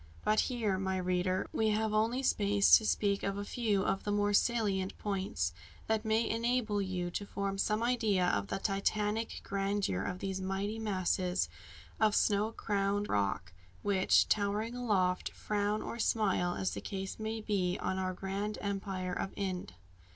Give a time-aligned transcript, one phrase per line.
[0.25, 4.11] But here, my reader, we have only space to speak of a few of the
[4.11, 5.53] more salient points,
[5.85, 10.79] that may enable you to form some idea of the Titanic grandeur of these mighty
[10.79, 11.49] masses
[11.99, 13.53] of snow crowned rock,
[13.83, 19.13] which, towering aloft, frown or smile, as the case may be, on our grand empire
[19.13, 19.75] of Ind.